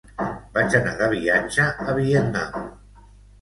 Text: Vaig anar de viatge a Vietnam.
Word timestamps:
Vaig 0.53 0.77
anar 0.79 0.93
de 1.01 1.09
viatge 1.11 1.67
a 1.93 1.95
Vietnam. 1.99 2.67